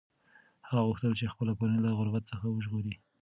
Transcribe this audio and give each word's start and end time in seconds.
هغه 0.67 0.81
غوښتل 0.87 1.11
چې 1.19 1.31
خپله 1.33 1.51
کورنۍ 1.57 1.79
له 1.83 1.91
غربت 1.99 2.23
څخه 2.31 2.45
وژغوري. 2.49 2.93